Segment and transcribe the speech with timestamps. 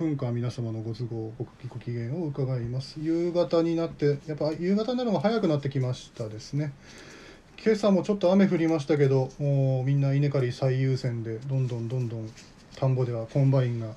[0.00, 2.98] 分間皆様のご都合ごご機嫌を伺います。
[3.02, 6.72] 夕方になってやっぱ夕方になるのが早くなってきましたですね。
[7.62, 12.30] 今朝もちょっと雨降りましたけどもうみんな稲刈り最優先でどんどんどんどん
[12.76, 13.88] 田んぼではコンバインが、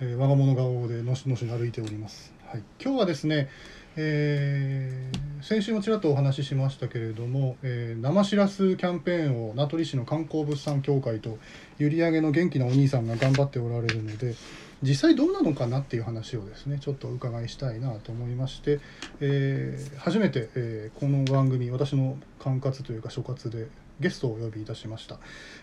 [0.00, 3.48] えー我が物顔でのしのし歩いております、はい、今日はですね、
[3.96, 11.38] えー先週もちらっとお話ししましたけれども、えー生しらすキャンペーンを名取市の観光物産協会と
[11.78, 14.34] 閖上の元気なお兄さんが頑張っておられるので
[14.82, 18.80] 実際どうなのかなっていう話をですねちょっとお伺いしたいなと思いまして、
[19.20, 25.18] えー初めて、えーこの番組私の管轄というか所轄でゲストをお呼びいたしました、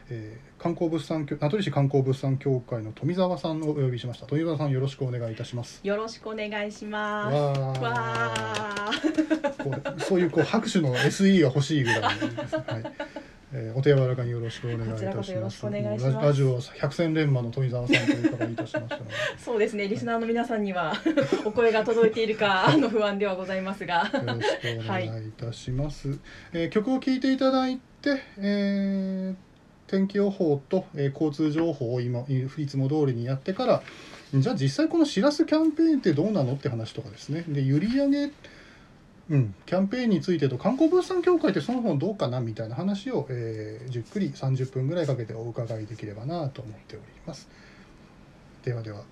[0.09, 4.25] えー観光物産協名取市観光物産協会の富澤さんをお呼びしました。
[4.25, 5.81] 富澤さんよろしくお願いいたします。
[5.83, 7.35] よろしくお願いします。
[7.35, 9.13] わわー。
[9.57, 9.63] ー。
[9.63, 13.13] こうそういうこう拍手の SE が欲しいぐらいです、はい
[13.55, 15.57] えーお手柔らかによろしくお願いいたしこちらこそよろます。
[15.57, 19.87] しくお願いしますララジオ百戦錬磨の富澤さんという方にいたしましたので、そうですね。
[19.87, 20.93] リスナーの皆さんには
[21.45, 24.09] お声が届いているか あの不安ではございますが。
[24.13, 26.17] よろしくお願いいたします。
[26.51, 29.35] えー曲を聴いていただいて、えー
[29.85, 33.83] 天気予報と、えー交通情報を今いいつも通りにやってから、
[34.33, 37.43] じゃあ実際このしらすキャンペーンってどうなのって話とかですね。
[37.47, 38.31] で閖上
[39.29, 47.47] うん、キャンペーンについてと観光物産協会ってそもそもどうかなみたいな話を、えーじっくり30分ぐらいかけてお伺いできればなと思っております。
[48.63, 49.03] ではでは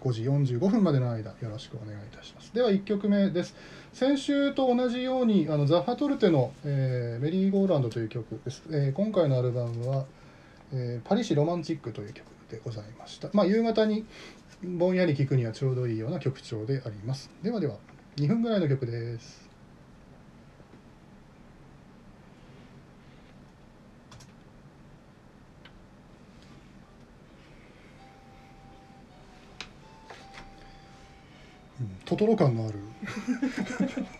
[0.00, 2.54] 5時45分までの間よろしくお願いいたします。
[2.54, 3.54] では1曲目です。
[3.92, 8.62] 先週と同じようにあのザッハトルテの、えーメリーゴーランド」という曲です。
[8.70, 10.06] えー今回のアルバムは、
[10.72, 13.28] えーパリシロマンチック」という曲でございました。
[13.34, 14.06] まあ夕方に
[14.62, 17.30] ぼんやり聴くにはちょうどいいような曲調であります。
[17.42, 17.76] ではでは
[18.16, 19.44] 2分ぐらいの曲です。
[31.78, 32.78] うんトトロ感のある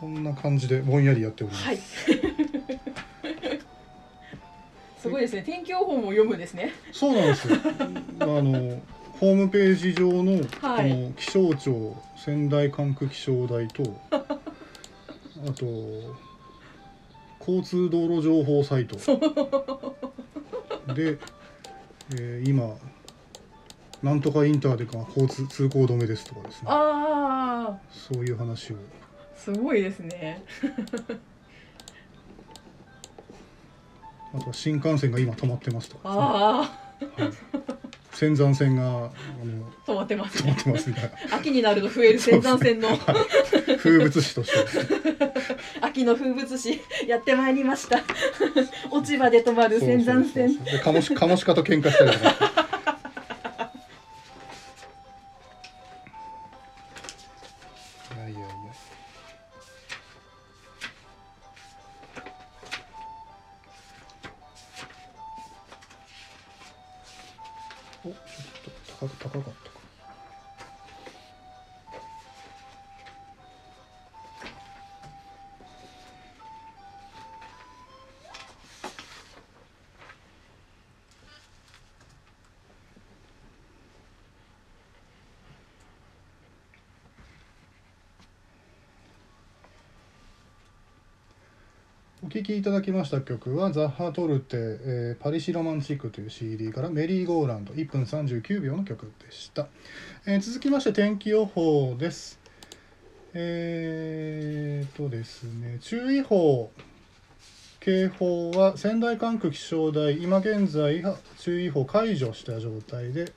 [0.00, 1.64] こんな感じでぼんやりやっております。
[1.64, 1.78] はい。
[4.98, 5.42] すごいですね。
[5.42, 6.72] 天気予報も読むんですね。
[6.92, 7.56] そうなんですよ。
[8.20, 8.80] あの
[9.20, 10.90] ホームページ上の、はい。
[10.90, 13.82] この気象庁仙台管区気象台と
[14.12, 15.66] あと
[17.40, 18.96] 交通道路情報サイト。
[20.94, 21.18] で、
[22.14, 22.76] えー今
[24.02, 26.68] なんとかインターでか交通通行止めですとかですね。
[26.68, 28.76] あそういう話を。
[28.76, 28.78] あ、
[29.36, 30.44] すごいですね。
[34.34, 37.75] あとは新幹線が今止まってますとかあですね、はい、
[38.16, 39.10] 仙山線があの
[39.86, 40.52] あ、止まってますね。
[40.52, 40.64] 止まっ。
[40.64, 41.36] てますみたいな。
[41.36, 42.88] 秋になると増える仙山線の。
[43.78, 44.58] 風物詩として。
[45.82, 48.02] 秋の風物詩やってまいりました。
[48.90, 52.55] 落ち葉で止まる仙山線カモシカと喧嘩したりとか
[92.36, 99.68] 聴きいただきました曲はザッハトルテ、えーパリシロマンチックという CD からメリーゴーランド1分39秒の曲でした、
[100.26, 102.38] えー続きまして天気予報です。
[103.32, 106.70] えーとですね注意報
[107.80, 113.32] 警報は仙台管区気象台今現在は注意報解除した状態で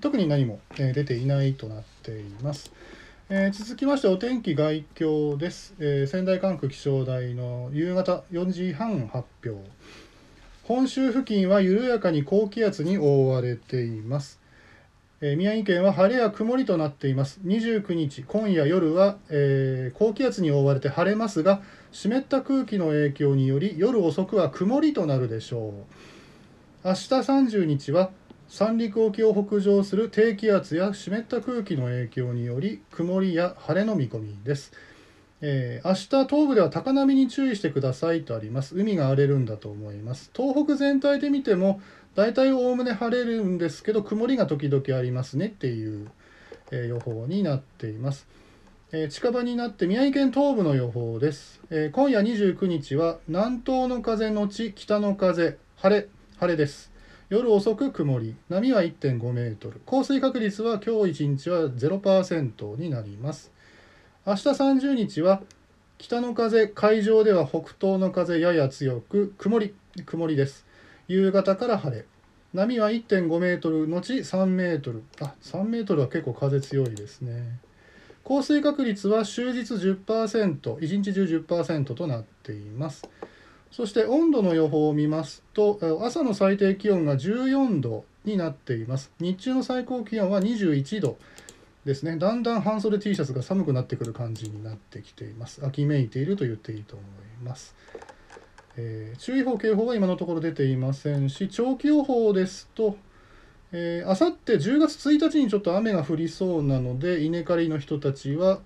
[0.00, 2.70] 特に何も、え出ていないとなっています。
[3.30, 9.68] えー続きましてお天気概況です、えー仙台管区気象台の夕方4時半発表。
[10.62, 14.40] 本州付近は緩やかに高気圧に覆われています、
[15.20, 17.38] えー宮城県は晴れや曇りとなっています。
[17.44, 21.60] 29日今夜夜は、えー高気圧に覆われて晴れますが
[21.92, 25.72] 湿った空気の影響により夜遅くは曇りとなるでしょう。
[26.82, 28.10] 明日30日は
[28.48, 34.72] 三陸沖を北上する低気圧や湿った空気の影響により曇りや晴れの見込みです、
[35.42, 38.74] えー明日東部では高波に注意してくださいとあります。
[38.74, 40.30] 海が荒れるんだと思います。
[40.34, 41.80] 東北全体で見ても
[42.14, 46.10] 大体おおむね晴れるんですけど曇りが時々ありますねっていう、
[46.70, 48.26] えー予報になっています。
[48.92, 56.08] えー近場になって宮城県東部の予報です、えー今夜29日は南東の風のち北の風晴れ
[56.40, 56.97] 晴れです。
[57.30, 59.82] 夜遅く曇り波は1.5メートル。
[59.84, 63.52] 降水確率は今日1日は0%になります。
[64.26, 65.42] 明日30日は
[65.98, 69.74] 北の風海上では北東の風やや強く曇り
[70.06, 70.64] 曇りです。
[71.06, 72.06] 夕方から晴れ。
[72.54, 75.02] 波は1.5メートル後3メートル。
[75.20, 77.58] あ3メートルは結構風強いですね。
[78.24, 83.06] 降水確率は終日 10%1 日中10%となっています。
[83.70, 89.10] そして温度の予報を見ますと朝の最低気温が14度になっています。
[89.20, 91.18] 日中の最高気温は21度
[91.84, 92.16] ですね。
[92.16, 95.64] だんだん半袖 T シャツが寒くなってくる感じになってきています。
[95.64, 97.74] 秋めいていると言っていいと思います、
[98.76, 102.96] えー注意報警報は今のところ出ていませんし長期予報ですと
[103.70, 108.60] えー、あさって10月1日にちょっと雨が降りそうなので稲刈りの人たちは、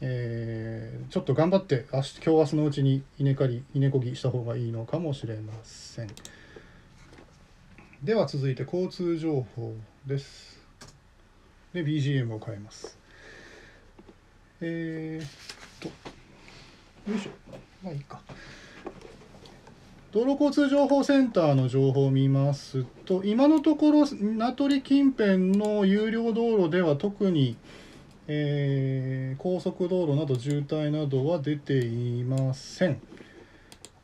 [0.00, 6.08] えーちょっと頑張って明日今日明日のうちに稲刈り稲こぎした方がいいのかもしれません。
[8.04, 9.74] では続いて交通情報
[10.06, 10.60] です。
[11.72, 12.98] で BGM を変えます。
[14.60, 15.28] えー、っ
[15.80, 17.30] とよいしょ。
[17.82, 18.20] まあいいか。
[20.12, 27.56] 道路交通情報センターの情報を見ますと今のところ名取近辺の有料道路では特に、
[28.28, 33.00] えー高速道路など渋滞などは出ていません、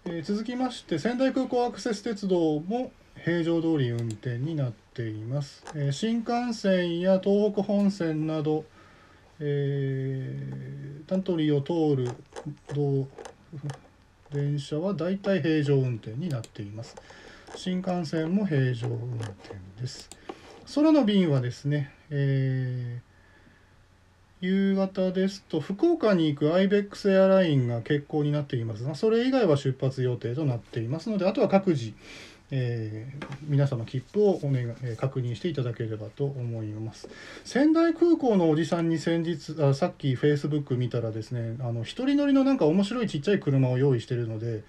[0.06, 2.90] えー続きまして仙台空港アクセス鉄道も
[3.22, 8.64] 平常通り運転になっています、えー新幹線や東北本線など、
[9.40, 12.10] えー、タントリーを通る
[12.74, 13.06] 道
[14.32, 16.96] 電車はだいたい平常運転になっています。
[17.54, 20.10] 新幹線も平常運転です。
[20.74, 23.13] 空の便はですね、えー
[24.40, 28.84] 夕方ですと福岡に行く IBEX エアラインが欠航になっています。
[28.84, 31.94] がそれ以外は出発予定となっていますのであとは各自、
[32.50, 37.08] えー皆様切符をお願いえー確認していただければと思います。
[37.44, 44.62] 仙台空港のおじさんに先日あさっき Facebook 見たらですねあの一人乗りのなんか面白いちっちゃい車を用意してるので、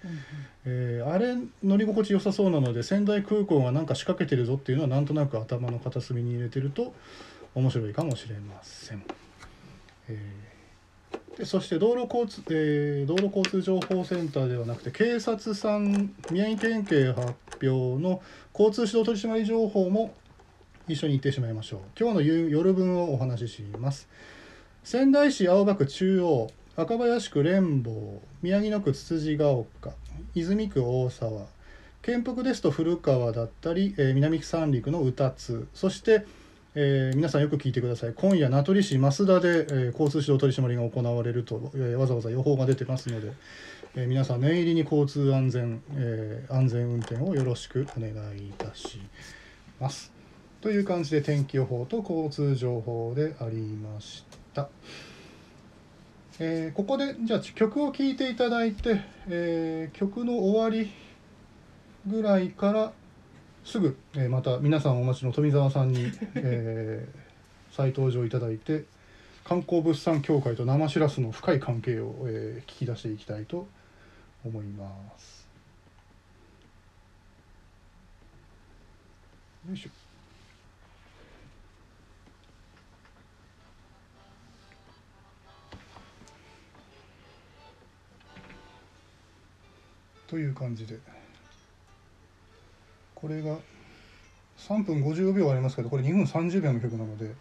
[0.64, 6.94] えーあれ乗り心地良さそうなので仙台空港がなんか仕掛けてるぞっていうのはなんとなく頭の片隅に入れてると
[7.54, 9.04] 面白いかもしれません。
[10.08, 11.38] えー。
[11.38, 18.22] でそして道路交通、えー道路交通情報センターではなくて警察さん宮城県警発表の
[18.58, 20.14] 交通指導取締り情報も
[20.88, 21.80] 一緒に言ってしまいましょう。
[21.98, 24.08] 今日の夜分をお話しします。
[24.84, 29.66] 仙台市青葉区中央赤林区連坊宮城野区つつじが丘
[30.34, 31.46] 泉区大沢
[32.02, 36.24] 県北ですと古川だったり、えー南三陸の宇多津そして、
[36.78, 43.32] えー皆さんよく聞いてください今夜名取市増田で、えー交通指導取締りが行われると、えーわざわざ予報が出てますので、
[43.94, 49.00] えー皆さん念入りに交通安全、えー安全運転をよろしくお願いいたし
[49.80, 50.12] ます。
[50.60, 54.68] という感じで天気予報と交通情報でありました。
[56.38, 60.90] えーここでじゃあ曲を聴いていただいて、えー曲の終わり
[62.06, 62.92] ぐらいから
[63.66, 67.26] すぐ、えーまた皆さんお待ちの富澤さんに、 えー
[67.72, 68.84] 再登場いただいて
[69.44, 73.66] 観光物産協会と生しらすの深い関係を、えー聞き出していきたいと
[74.44, 75.46] 思います。
[79.68, 79.90] よいしょ。
[90.28, 90.98] という感じで
[93.16, 93.58] これが
[94.58, 97.34] 3分50秒ありますけどこれ2分30秒の曲なので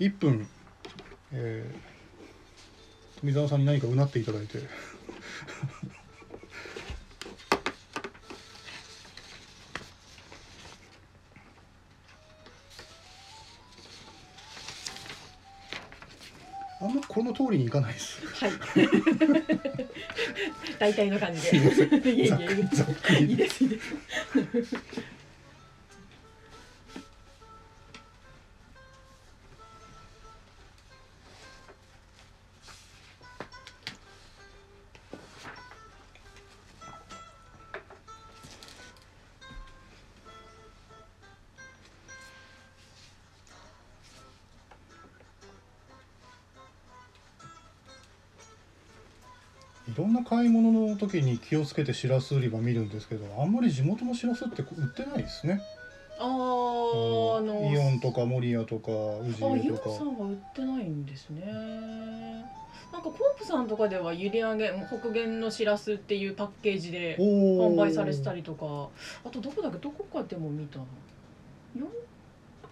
[0.00, 0.48] 1分、
[1.32, 1.98] えー
[3.20, 4.58] 富澤さんに何かうなっていただいて。
[16.88, 18.26] んまこの通りにいかないです。
[18.26, 18.52] はい。
[20.78, 21.74] 大体の感じで。
[21.74, 22.22] すいい
[23.32, 25.17] いですいいです。
[49.98, 55.60] ろんな買い物の時に気をつけてしらす売り場見るんですけどあんまり地元のしらすって売ってないですね。
[56.20, 57.70] あーあの。
[57.70, 61.44] イオンとか守谷とか宇あ、イオンさんは売ってないんですね。
[62.92, 68.88] なんかコープさんとかでは閖上げ北限のしらすっていうパッケージで販売されてたりとか。
[69.24, 70.84] あとどこだっけどこかでも見たな。
[71.76, 71.84] 4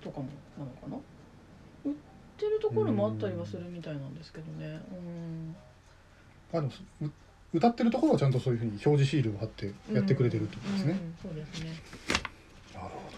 [0.00, 0.96] とかもなのかな。
[1.84, 1.92] 売っ
[2.38, 4.80] てるところもあったりはするみたいなんですけどね。
[4.92, 5.56] うん
[6.52, 6.68] あでも
[7.02, 7.10] う
[7.54, 11.70] 歌ってるところはちゃんとそういうふうに表示シールを貼ってやってくれてるってことですね、うんうんそうですね。
[12.74, 13.16] なるほど。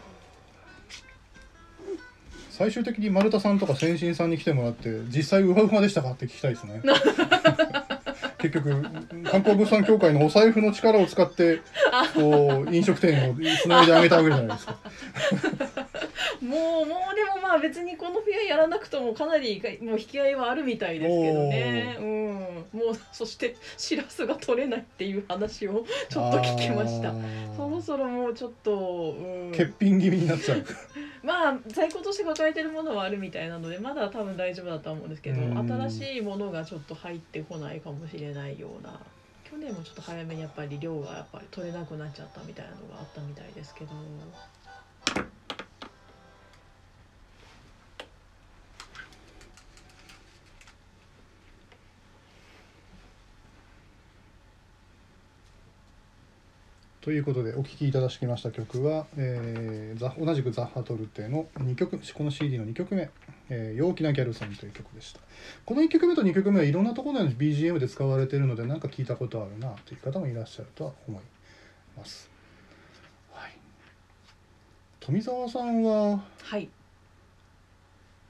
[2.50, 6.82] 最終的に丸田さんとか先進さんに来てもらって実際ウハウハでしたかって聞きたいですね。
[8.38, 11.60] 結局観光物産協会のお財布の力を使って
[12.14, 14.78] こう飲食店をつないであげたわけじゃないですか
[16.40, 21.96] もうもうでもまあ別にこの冬やらなくともかなりもう引き合いはあるみたいですけどね。
[21.98, 22.78] うん。
[22.78, 27.12] もうそしてしらすが取れないっていう話をちょっと聞きました。
[27.56, 30.64] そろそろもうちょっと、うん、欠品気味になっちゃう。
[31.22, 35.58] まあ在庫として抱えてるものはあるみたいなのでまだ多分大丈夫だとは思うんですけどうん。
[35.88, 39.00] 新しいものがちょっと入ってこないかもしれないような
[39.50, 43.92] 去年もちょっと早めにやっぱり量がやっぱり取れなくなっちゃったみたいなのがあったみたいですけど
[57.08, 63.08] ということでお聴きいただきました曲は、えーザ同じくザッハトルテの2曲この CD の2曲目
[63.48, 65.20] 「えー陽気なギャルソン」という曲でした。
[65.64, 71.22] この1曲目と2曲目はいろんなところで BGM で使われているのでなんか聞いたことあるなという方もいらっしゃるとは思い
[71.96, 72.28] ます、
[73.32, 73.52] はい、
[75.00, 76.68] 富澤さんははい。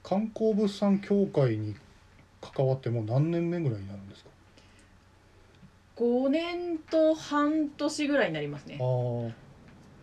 [0.04, 1.74] 観光物産協会に
[2.40, 4.30] 関わってもう何年目ぐらいになるんですか？
[5.98, 8.78] 5年と半年ぐらいになりますね。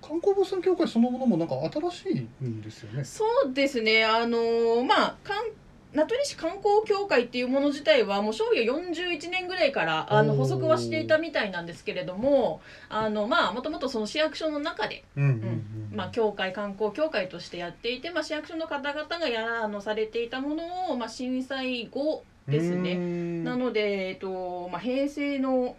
[0.02, 1.56] 観光物産協会そのものもなんか
[1.92, 3.04] 新しいんですよね。
[3.04, 4.04] そうですね。
[4.04, 5.46] あのーまあかん
[5.94, 12.60] 名取市観光協会っていうもの自体はもう昭和41年ぐらいからあの補足はしていたみたいなんですけれども
[12.90, 15.66] あのまあもともとその市役所の中でうんうんうん。
[15.96, 22.96] まあ、協会観光協会としてやっていて、まあ、市役所の方々がやらあのされていたものを、まあ、震災後ですね。
[22.96, 25.78] ねなので、えっとまあ、平成の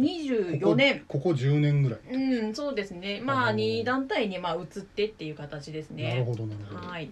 [0.00, 1.00] 24年。
[1.00, 3.20] ここここ10年ぐらい、うんそうですね。
[3.22, 3.80] まあおー。
[3.82, 6.10] 2団体にまあ移ってっていう形ですね。
[6.10, 7.10] なるほどなるほど、はい。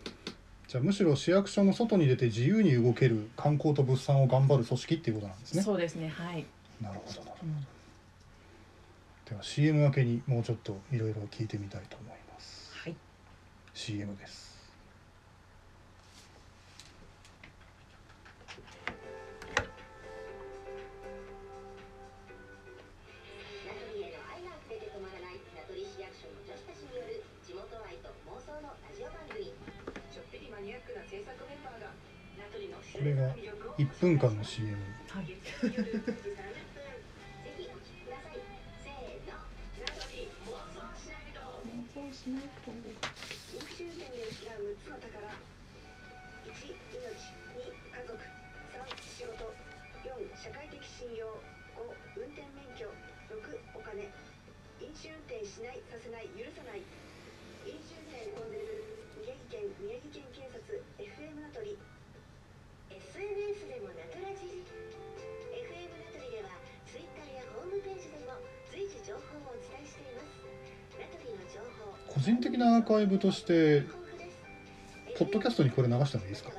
[0.69, 5.62] じゃあむしろ市役所の外に出て自由に動ける観光と物産を頑張る組織っていうことなんですね。
[5.62, 6.45] そうですねはい、
[6.81, 7.21] なるほど。
[7.21, 7.66] なるほうんど
[9.31, 12.73] では CM 明けにもうちょっといろいろ聞いてみたいと思います。
[12.75, 12.95] はい。
[13.75, 14.46] CM です
[33.78, 34.76] 1分間の CM
[35.09, 35.26] はい。
[72.16, 73.82] 個人的なアーカイブとして
[75.18, 76.50] ポッドキャストにこれ流してもいいですか？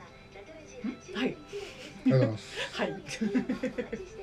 [1.15, 1.35] はい。
[2.05, 2.47] ありがとうございます。
[2.73, 2.93] はい。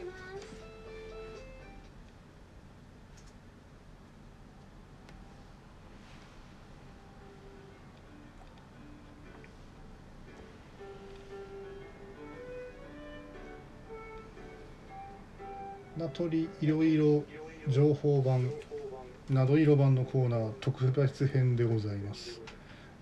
[15.96, 17.24] 名取いろいろ
[17.68, 18.50] 情報版
[19.30, 22.40] など色版のコーナー特別編でございます、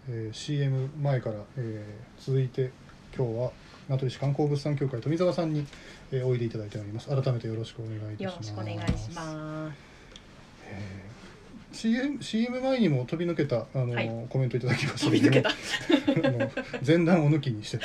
[0.08, 2.70] えー CM 前から、えー続いて
[3.16, 3.50] 今日は
[3.88, 5.66] 名取市観光物産協会富澤さんに、
[6.12, 7.08] えーおいでいただいております。
[7.08, 8.50] 改めてよろしくお願いいたします。
[8.50, 9.76] よろしくお願いします。
[10.66, 11.12] えー
[11.72, 14.26] CM, CM 前にも飛び抜けたあの、はい。
[14.28, 15.10] コメントいただきました。
[15.10, 15.48] 飛び抜けた。
[16.28, 16.50] あの
[16.86, 17.78] 前段を抜きにして。
[17.78, 17.82] ね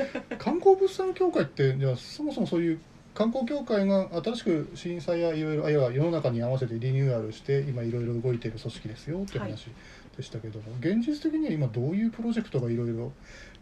[0.38, 2.80] 観光物産協会ってじゃあそもそもそういう
[3.16, 9.68] 観光協会が新しく震災やいろいろあるいは世の中に合わせてリニューアルして今いろいろ動いている組織ですよって話
[10.16, 13.12] でしたけども、現実的には今どういうプロジェクトがいろいろ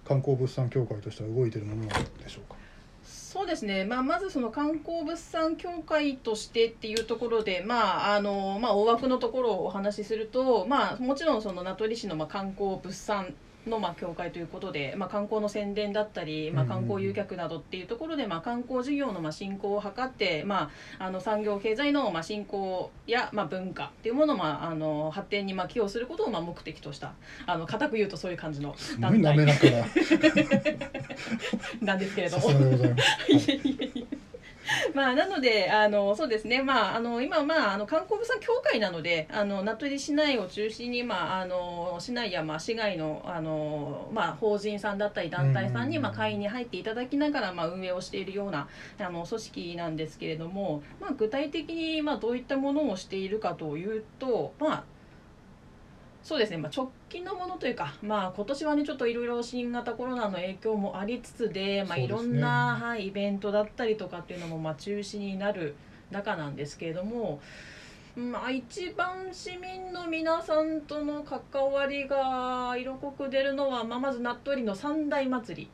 [0.04, 2.56] 観光物産協会としては動いているものなんでしょうか？
[3.04, 13.34] そうですね、まあ、まずその観光物産協会としてっていうところで、まああのまあ、大枠のところをお話しすると、まあ、もちろんその名取市のまあ観光物産
[13.66, 27.14] のまあ協会ということで、まあ、観光の宣伝だったり、まあ、観光誘客などっていうところで、まあ、観光事業のまあ振興を図って、まあ、あの産業経済のまあ振興やまあ文化っていうものをまああの発展にまあ寄与することをまあ目的とした
[27.46, 29.84] あの固く言うとそういう感じのすごい滑らかな。
[31.80, 32.48] なんですけれども
[34.94, 36.62] まあなのであのそうですね。
[36.62, 46.02] まああの今まああの観光物産協会なのであの名取市内を中心にまああの市内やまあ市外のあのまあ法人さんだったり団体さんにうん。
[46.02, 54.84] まあ会員に入っていただきながらまあ運営をしているようなあの組織なんですけれどもまあ具体的にまあどういったものをしているかというとまあ
[56.24, 65.76] そうですね、まあ、直近のものというか、まあ、今年はねちょっといろいろ新型コロナの影響もありつつで、まあ、いろんな、はい、イベントだったりとかっていうのもまあ中止になる
[66.10, 67.40] 中なんですけれども、
[68.16, 75.70] まあ、一番市民の皆さんとの関わりが色濃く出るのは、まあ、まず名取の三大祭り。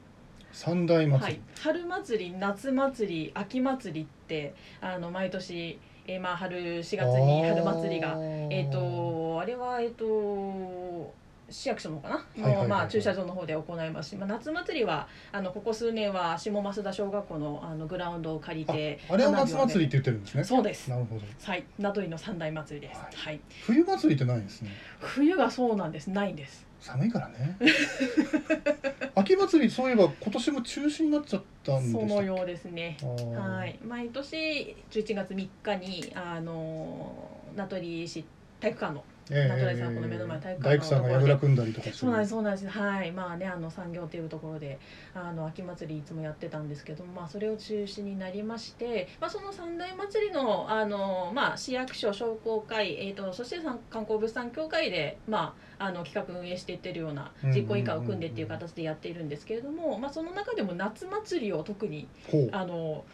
[0.52, 1.22] 三大祭り。
[1.22, 5.78] はい、春祭り夏祭り秋祭りってあの毎年、
[6.10, 8.16] えーまあ、春4月に春祭りが。
[8.50, 11.14] えっ、とあれはえっ、と
[11.50, 12.14] 市役所のかな、
[12.44, 14.10] はいはいまあ駐車場の方で行います。
[14.10, 20.44] し、まあ、夏祭りはあのここ数年は下増田小学校のあのグラウンドを借りてああれを夏祭りって言ってるんですね。
[20.44, 20.88] そうです。
[20.90, 21.22] なるほど。
[21.42, 21.64] はい。
[21.78, 23.36] 名取の三大祭りです、ははい。
[23.36, 24.70] い冬祭りってないんですね。
[25.00, 26.10] 冬がそうなんです。
[26.10, 26.66] ないんです。
[26.80, 27.56] 寒いからね。
[29.14, 32.96] 秋祭りそういえば今年も中止になっちゃったんでそのようですね。
[33.02, 37.12] はい、毎年11月3日にあの
[37.54, 38.24] 名取市
[38.60, 42.68] 体育館のええ名取さんこの目の前体育館の大工さんがやぐら組んだりとかそうなんですそうなんです。
[42.68, 43.12] はい。
[43.12, 44.78] まあねあの産業というところで
[45.14, 53.58] あの秋祭りいつもやってたんですけどもまあそれを中止になりまして、まあ、その三大祭りのあの、まあ、市役所商工会、えー、とそして
[53.90, 62.08] 観光物産協会で、まあ、あの企画運営していってるような実行委員会を組んでっていう形でやっているんですけれども、まあ、その中でも夏祭りを特に
[62.52, 63.04] あの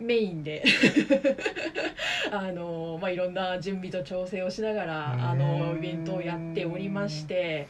[0.00, 0.62] メインで。
[2.30, 7.68] あの、まあ、いろんな準備と調整をしながらあのイベントをやっておりまして。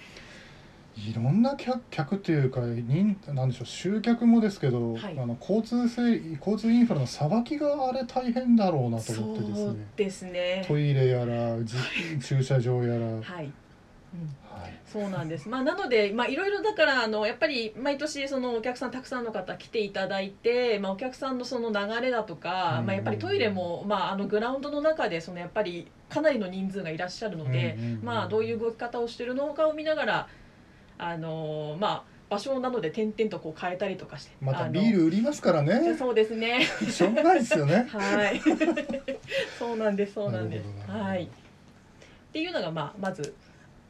[0.96, 5.18] いろんな客客っていうか人なんでしょう集客もですけど、はい。
[5.18, 9.86] あの交通整交通インフラのさばきがあれ大変だろうなと思ってですね。
[9.96, 10.64] ですね。
[10.66, 11.76] トイレやらじ
[12.20, 13.44] 駐車場やら、はいはい。
[13.44, 14.47] うん
[14.92, 15.48] そうなんです。
[15.48, 30.28] まあなのでまあいろいろだからあのやっぱり毎年そのお客さんたくさんの方来ていただいて、まあお客さんのその流れだとか、うんまあやっぱりトイレもまああのグラウンドの中でそのやっぱりかなりの人数がいらっしゃるので、まあどういう動き方をしてるのかを見ながら
[30.96, 36.66] あのまあ場所などで点々とこう変えたりとかして、またビール売りますからねそうですね。
[36.90, 38.40] しょうがないですよねはい。
[39.58, 40.14] そうなんです。
[40.14, 41.24] そうなんですはい。
[41.24, 41.28] っ
[42.32, 43.34] ていうのがまあまず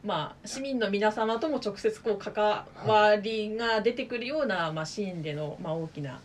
[0.05, 6.21] まあ市民の皆様とも直接こう関わりが出てくるようなまあシーンでのまあ大きな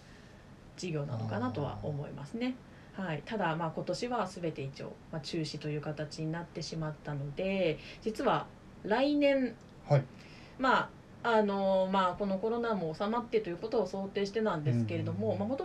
[0.78, 2.56] 事業なのかなとは思いますね。
[2.96, 8.46] はい、ただまあ今年は全て一応、まあ、中止という形になってしまったので実は
[8.84, 9.56] 来年
[9.88, 10.04] はい。
[10.60, 10.90] まあ
[11.24, 15.64] あのまあこのコロナも収まってということを想定してなんですけれどもうんもと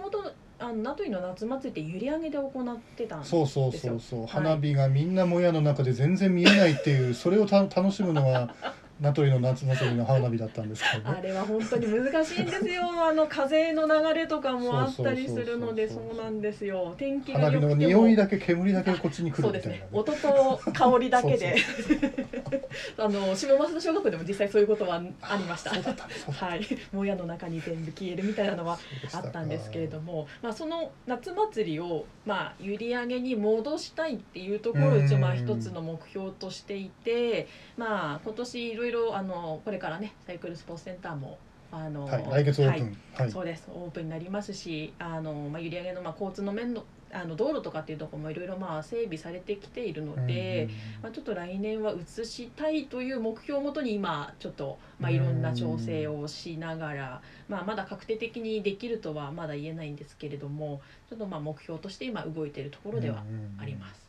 [0.61, 8.55] あの名取の夏祭りって閖上げで行ってたんですそうそうそうそう、はい花火がみんなもやの中で全然見えないっていうそれをた楽しむのが
[9.01, 11.17] 名取の夏祭りの花火だったんですけどね。
[11.19, 12.83] あれは本当に難しいんですよ。
[13.09, 16.95] あの風の流れとかもあったりするのでそうなんですよ。
[16.99, 19.89] 天気が花火の匂いだけ煙だけこっちに来るみたいなね。
[19.93, 21.57] 音と香りだけで。
[22.99, 25.71] あの下増田小学校でも実際そういうことはありました。
[25.71, 26.61] はい、
[26.93, 28.79] もやの中に全部消えるみたいなのは
[29.11, 37.47] たあったんですけれども、まあ、その夏祭りを、まあ、閖上げに戻したいっていうところを一応まあうん一つの目標としていて、
[37.79, 41.39] まあ、今年いろいろあのこれからねサイクルスポーツセンターも
[41.71, 42.83] あの、はい、来月オープはい。
[42.83, 43.31] ン、はい。
[43.31, 43.69] そうです。
[43.73, 50.69] オープンになりますしあの、まあ、閖上の、まあ、交通の面のあの道路とかっていうところもいろいろまあ整備されてきているので、
[51.03, 63.25] まあ、ちょっと来年は移したいという目標をもとに今ちょっと、まあ、いろんな調整をしながら、まあ、まだ確定的にできるとはまだ言えないんですけれどもちょっとまあ目標として今動いているところでは
[63.59, 64.08] あります。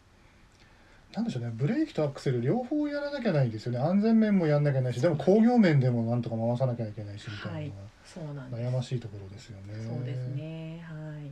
[1.14, 3.80] なんでしょうねブレーキとアクセル両方やらなきゃないんですよね。
[3.80, 7.76] 安全面もやんなきゃないしでも工業面でもなんとか回さなきゃいけないしみたいな
[8.24, 10.84] のが悩ましいところですよね、そうですね。
[10.88, 10.98] はい。
[10.98, 11.32] なる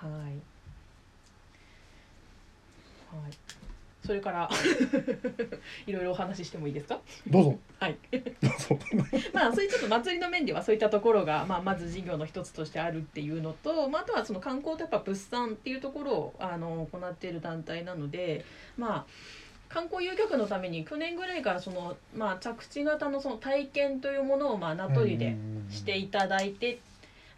[0.00, 0.14] ほど。
[0.14, 0.32] はい。
[3.10, 3.49] はい
[4.04, 4.48] それから
[5.86, 6.96] いろいろお話ししてもいいですか？
[6.96, 7.58] ほどどうぞ。
[7.78, 7.98] はい。
[8.12, 8.22] どう
[8.58, 8.78] ぞ。
[9.32, 18.44] まあそういうちょっと祭りの面ではそういったところが、まあ、まず事業の一つとしてあるっていうのと、まあ、あとはその観光とやっぱ物産っていうところをあの行っている団体なので
[18.76, 19.06] まあ
[19.68, 25.36] 観光遊客のために去年ぐらいからその、まあ、着地型のその体験というものをまあ名取で
[25.70, 26.80] していただいて、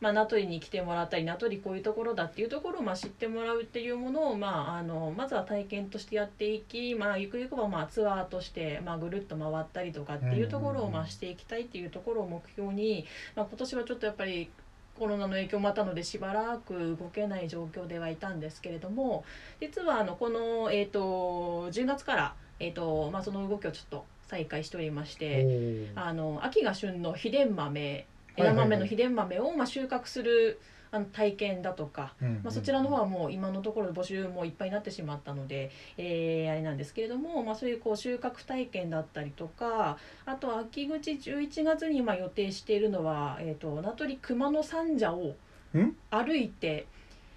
[0.03, 14.51] まあ、名取に来てもらったり名取こういうところだっていうところをまあ知ってもらうっていうものを、まあ、あのまずは体験としてやっていき、まあ、ゆくゆくはまあツアーとして、まあ、ぐるっと回ったりとかっていうところをまあしていきたいっていうところを目標に、まあ、今年はちょっとやっぱり
[14.99, 19.25] コロナの影響もあったのでしばらく動けない状況ではいたんですけれども
[19.61, 25.93] 実はあのこの、えー、と10月から、えーとまあ、その動きをちょっと再開しておりまして。
[25.95, 28.07] あの秋が旬の秘伝豆
[28.37, 30.61] 枝豆の秘伝豆をまあ収穫する
[30.95, 45.35] あの体験だとか、まあ、そちらの方はもう今のところ募集もいっぱいになってしまったので、えーあれなんですけれども、まあ、そういうこう収穫体験だったりとかあと秋口11月に今予定しているのは、えー、と名取熊野三社を
[45.75, 45.97] ん？
[46.11, 46.87] 歩いて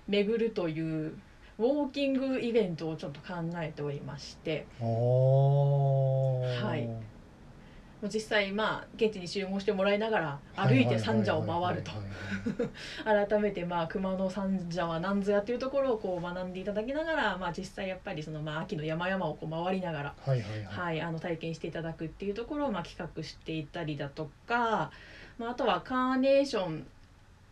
[0.10, 1.14] 巡るという
[1.58, 4.68] ウォーキングイベントをちょっと考えておりまして。
[4.82, 6.90] はい
[8.04, 11.92] 実際まあ現地に集合してもらいながら歩いて三社を回ると。
[13.04, 20.66] 改めてまあ熊野三社は何ぞやっていうところをこう学んでいただきながら、まあ、実際やっぱりそのまあ秋の山々をこう回りながら、はいはいはい。
[20.66, 24.92] はい、あの体験していただくっていうところをまあ企画していたりだとか、
[25.38, 26.88] まあ、あとはカーネーション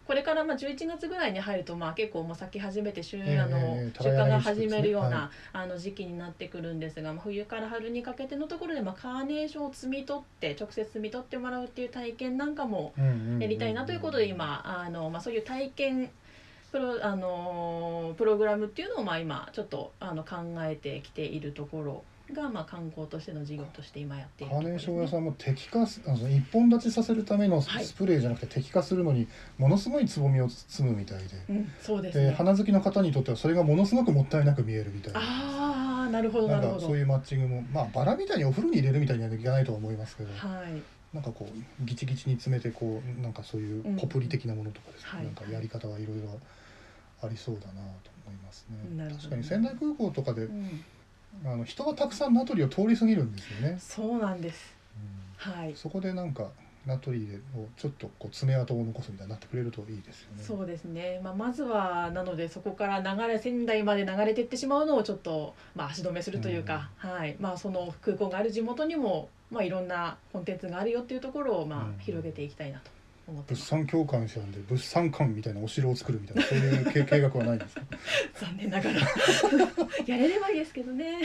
[0.06, 12.94] これからまあ11月ぐらいに入るとまあ結構もう咲き始めて収ええあのええ出荷が始めるようはなあの時期になってくるんですが、まあ、冬から春にかけてのところでまあカーネーションを摘み取って直接摘み取ってもらうっていう体験なんかも
[13.40, 16.12] やりたいなということで今あの、まあ、そういう体験
[16.72, 27.86] プロあのプログラムっていうのをまあ今ちょっとあの考えてきているところが、まあ、観光としての事業として今やっているカーネーション屋さんも摘化すあの一本立ちさせるためのはい。
[27.86, 32.32] スプレーじゃなくて摘化するのにものすごいつぼみを摘むみたいで、うん、そうですでね。
[32.32, 36.80] 花好きの方にとってはそれがものすごくもったいなく見えるみたいなああなるほどなるほど。
[36.80, 40.82] かそういうマッチングもまあバラみたいにお風呂に入れるみたいにはいかないとは思いますけど、はい。
[41.14, 46.40] なんかこうギチギチに詰めてこうなんかそういうポプリ的なものとかですね、うんなんかやり方はいろいろ
[47.22, 47.80] ありそうだなと
[48.26, 49.10] 思いますね。
[49.16, 50.84] 確かに仙台空港とかでうん、
[51.46, 53.78] あの人がたくさん名取を通り過ぎるんですよね。
[53.80, 54.74] そうなんです。
[55.46, 55.74] うんはい。
[55.76, 56.50] そこでなんか
[56.86, 60.44] 名取をちょっとこう爪痕を残すみたいになってくれるといいですよね。
[60.44, 61.20] そうですね。
[61.24, 67.36] まあまずはなのでそこから流れ仙台まで流れていってしまうのをちょっとまあ足止めするというか、はい。
[67.40, 72.92] まあその空港がある地元にもまあいろんなコンテンツがあるよっていうところをまうんあ広げていきたいなと。
[73.28, 77.82] 物産協会さんで物産館みたいなお城を作るみたいなそういう計 計画はないんですか？
[78.36, 79.00] 残念ながら
[80.06, 81.20] やれればいいですけどね。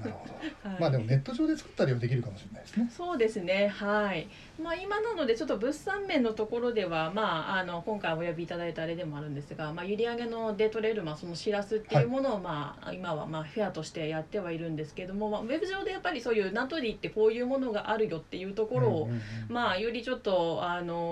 [0.00, 0.34] なるほど。
[0.68, 2.90] はいまあでもネット上で作ったりはできるかもしれないですね。
[2.90, 4.26] そうですねはい
[4.60, 21.11] まあ今なのでちょっと物産面のところではまああの今回お呼びいただいたあれでもあるんですが、まあ、閖上のデートレール、まあ、そのしらすっていうものを、まあ今はまあフェアとしてやってはいるんですけども、まあ、ウェブ上でやっぱりそういう名取ってこういうものがあるよっていうところを、うんうんうんまあよりちょっとあの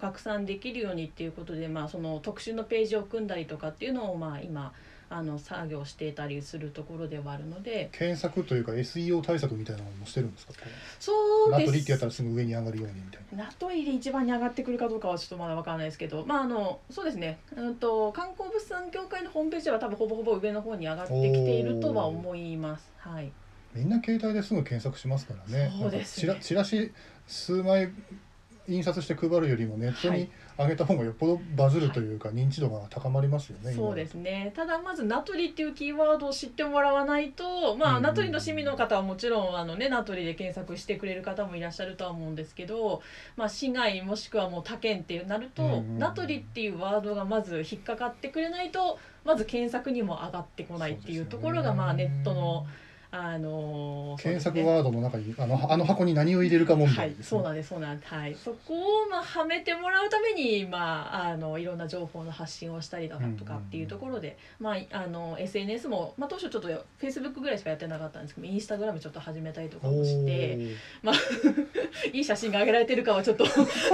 [0.00, 4.72] 拡散できるようにっていうことでまあその特集のページを組んだりとかっていうのをまあ今
[5.10, 10.54] あの作業していたりするところではあるので検索というか SEO 対策みたいなのもしてるんですか。
[10.98, 11.12] そ
[11.50, 13.44] うですトリってやったらすぐ上に上がるようにみたいな。
[13.44, 17.38] ナトリで一番に上がってくるかどうかはちょっとまだわからないですけど、まああのそうですね。
[17.56, 22.90] うんと観光物産協会のホームページは多分ほぼほぼ上の方に上がってきているとは思います。
[22.98, 23.30] はい。
[23.74, 25.72] みんな携帯ですぐ検索しますからね。
[25.78, 26.92] そうですねチラチラシ
[27.26, 27.92] 数枚
[28.68, 33.72] 印刷して配るよりもネットにはい上げた方がよっぽどバズるというか認知度が高まりますよね。
[33.72, 34.52] 今そうですね。
[34.54, 43.02] ただまずナトリっていうキーワードを知ってもらわないと、まあ、うんうんナトリの市民の方はもちろんあのねナトリで検索してくれる方もいらっしゃるとは思うんですけど、
[43.36, 52.66] まあ市外もしくはもう他県ってなると、うんうんうんナトリっていうワードがまず引っかかってくれないとまず検索にも上がってこないっていうところが、まあネットの
[53.16, 57.24] あの検索ワードの中にあのあの箱に何を入れるか問はい、題ですね。
[57.26, 58.12] そうなんです、そうなんです。
[58.12, 58.74] はい、そこ
[59.04, 66.68] をまあはめてもらうために、まああのいろんな情報の発信をしたりだとかっていうところで、まああの SNS もまあ当初ちょっと
[67.00, 70.76] Facebook ぐらいしかやってなかったんですけど、インスタグラムちょっと始めたりとかおもして、ー。
[71.02, 71.14] まあ
[72.12, 73.44] いい写真が上げられてるかはちょっと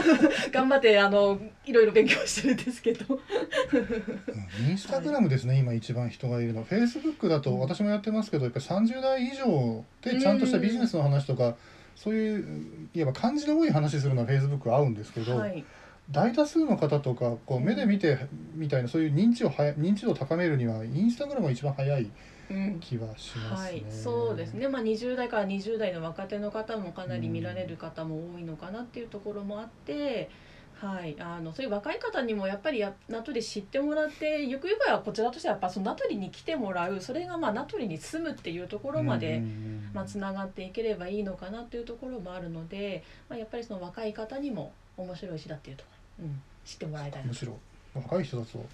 [0.51, 3.21] 頑張ってあのいろいろ勉強してるんですけど、うん
[4.71, 6.65] インスタグラムですね、今一番人がいるの。
[6.65, 11.57] フェイスブックだと私もやってますけどやっぱり30代以上でちゃんとしたビジネスの話とか、
[11.97, 15.65] そういういわば漢字の多い話するのはフェイスブック合うんですけど、はい、
[16.11, 18.19] 大多数の方とかこう目で見て
[18.55, 22.11] みたいなそういう認知をはや認知度を高めるにはインスタグラムが一番早い
[22.51, 22.81] うん。
[22.81, 23.81] 気はしますね。
[23.83, 30.31] はい、そうですね、まあ、20代から20代の若手の方もかなり見られる方も多いのかなっていうところもあって、
[30.81, 37.01] はい、あのそういう若い方にもやっぱりや名取知ってもらってゆくゆくはこちらとしてはやっぱその名取に来てもらう。
[37.03, 39.43] それがまあ名取に住むっていうところまで、
[39.93, 45.91] まあ、つながっていければいいのかなというところもあるので、まあ、やっぱりその若い方にも面白い詩だっていうとこ
[46.21, 47.59] ろ、うん、知ってもらいたいなむしろ
[47.95, 48.65] 若い人だと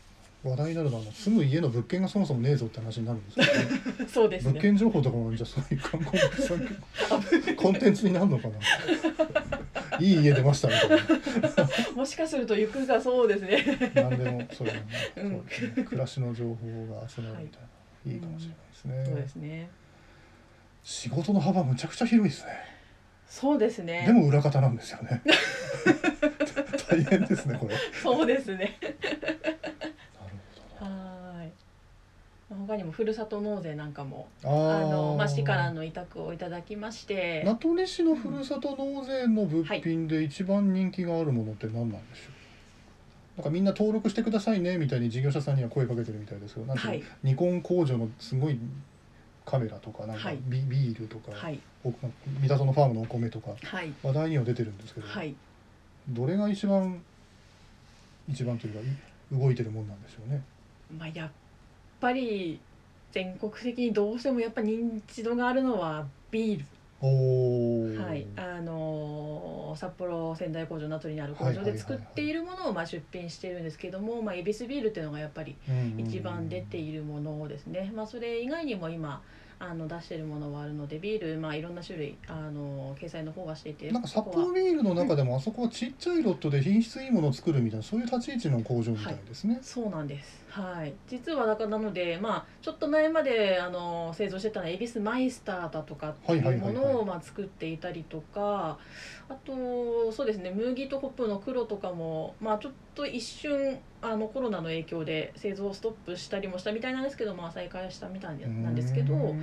[0.45, 4.53] 話題になるのはあの住む家の物件がそもそもねえぞって話になるんですけど、ね、 そうですね。
[4.53, 8.55] 物件情報とかもじゃあそういう観光物産コンテンツになるのかな
[9.99, 10.91] いい家出ましたみたい
[11.95, 14.85] もしかするとゆくがそうですねな何でもそうだね、
[15.17, 16.55] うんそうですね暮らしの情報
[17.01, 17.61] が集まるみたい
[18.07, 19.71] な、い、いかもしれないですね,、そうですね
[20.83, 22.53] 仕事の幅むちゃくちゃ広いですね
[23.29, 25.23] そうですねでも裏方なんですよね
[26.89, 28.79] 大変ですねこれそうですね
[30.79, 31.51] ほどなはーいまあ
[32.49, 34.51] 他にもふるさと納税なんかもああ
[34.85, 37.43] の、ーまあ、市からの委託をいただきまして。
[37.45, 42.31] 名取市のふるさと納税の物品で一番人気があるものって何なんでしょ
[43.37, 43.39] う？
[43.39, 47.05] なんかみんな登録してくださいねみたいに事業者さんには声かけてるみたいですけどなんていうのはい。
[47.25, 48.59] ニコン工場のすごい
[49.45, 50.39] カメラとかなんかはい。
[50.47, 51.59] ビ,、ビールとか、はい。
[51.85, 51.93] お
[52.41, 53.93] 三田園ファームのお米とかはい。
[54.05, 55.35] 話題には出てるんですけど、はい。
[56.09, 57.03] どれが一番
[58.29, 60.43] 一番というかい動いてるもんなんでしょうね。
[60.97, 61.31] まあやっ
[62.01, 62.61] ぱり
[63.13, 66.65] 全国的にどうしてもやっぱ認知度があるのはビール。
[66.99, 72.33] はい、あのー札幌仙台工場名取にある工場はいはいはいはいで作ってい。
[72.33, 75.57] るものをまあ出品しているんですけども、まあ、恵比寿ビールっていうのがやっぱり
[75.99, 79.21] 一番出ているものですね、まあ、それ以外にも今
[79.59, 89.59] あの出しているものはあるのでビール、まあ、いろんな種類あの掲載の方はしていてなんか札幌ビールの中でもあそこはちっちゃいロットで品質いいものを作るみたいなそういう立ち位置の工場みたいですね。
[89.63, 90.45] そうなんです。
[90.57, 90.95] はい。
[91.07, 98.79] 実はだからなので、まあちょっと前まであの製造してたのは恵比寿マイスターだとかっていうものをまあ作っていたりとか、
[99.29, 109.35] あとそうですね麦とホップの黒とかもまあちょっと一瞬あのコロナの影響で製造をストップしたりもしたみたいなんですけど、まあ再開したみたいなんですけど。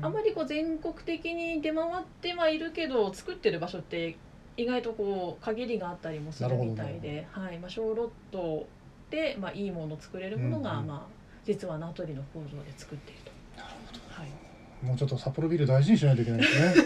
[0.00, 4.16] あんまりこう全国的に出回ってはいるけど作ってる場所って
[4.56, 8.77] 意外とこう限りがあったりもするみたいで、はいまあ、小ロットで、
[9.40, 11.00] まあ、いいものを作れるものが、うんうんまあ、
[11.44, 13.30] 実は名取の工場で作っていると。
[14.10, 16.84] はい、もうちょっと札幌ビール大事にしないといけないですね。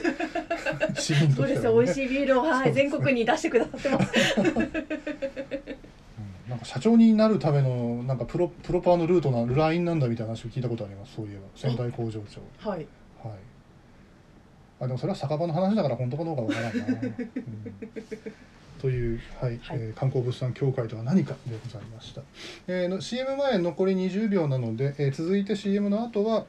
[0.95, 1.37] 市民としね。
[1.37, 4.13] そうです美味しいビールを、はい、全国に出してくださってます。
[4.39, 4.73] うん
[6.49, 11.15] なんか社長になるためのなんかプロプロパーのルートなラインなんだみたいな話を聞いたことあります。
[11.15, 12.69] そういえば仙台工場長。
[12.69, 12.87] はい、
[13.25, 13.37] はい。
[14.81, 16.87] あでもそれは酒場の話だから本当かどうかわからんな。
[16.87, 17.15] うん
[18.81, 22.23] という、はいはいえー観光物産協会とは何かでございました。
[22.67, 26.47] えーの CM 前残り20秒なので、えー続いて CM の後は、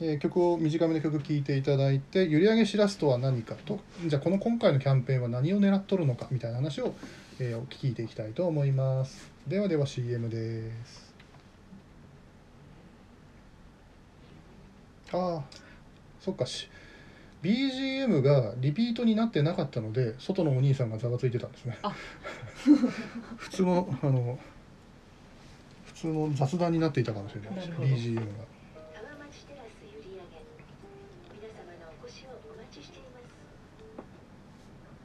[0.00, 6.94] えー曲を短めの曲聴いていただいて揺り上げしらすとは何かとじゃあこの今回のキャンペーンは何を狙っとるのかみたいな話を、
[7.38, 9.30] えー聞いていきたいと思います。
[9.46, 11.06] ではでは CM です。
[15.12, 15.44] ああ
[16.20, 16.68] そっかし
[17.46, 21.78] BGM がリピートになってなかったので外のお兄さんがざわついてたんですね。
[21.82, 21.94] あ。
[23.38, 24.38] 普通のあの
[25.86, 27.68] 普通の雑談になっていたかもしれないです。
[27.70, 28.20] BGM が。
[28.20, 30.18] 浜町テラス閖上
[31.34, 33.20] 皆様のお越しをお待ちしていま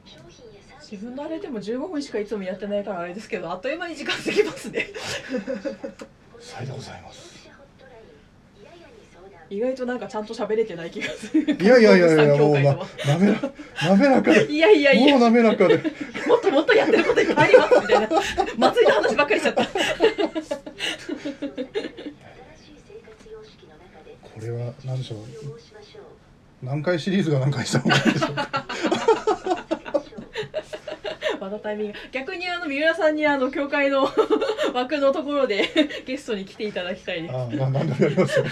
[0.04, 0.16] す。
[0.16, 4.88] 商品やサービス自分のあれでも15分しかいつもやってないからあれですけどあっという間に時間過ぎますね。
[6.42, 11.42] さいでございます消費者ホットラインいややに相談意外となんかちゃんと喋れてない気がする。
[11.42, 14.50] いやいやいやいやもう観光物産協会とはな滑ら滑らかで。
[14.50, 15.18] いやいやいや。
[15.18, 15.76] もう滑らかで。
[16.26, 18.08] もっともっとやってることいっぱいありますみたいな。
[18.56, 19.66] 祭りの話ばっかりしちゃった。
[19.66, 19.70] こ
[24.40, 25.18] れは何でしょう？
[26.62, 28.34] 何回シリーズが何回した方がいいでしょう。
[28.34, 28.64] か
[31.40, 31.98] またタイミング。
[32.12, 34.08] 逆にあの三浦さんにあの教会の
[34.74, 35.68] 枠のところで
[36.06, 37.34] ゲストに来ていただきたいです。
[37.34, 38.44] ああまあ何でもやりますよ。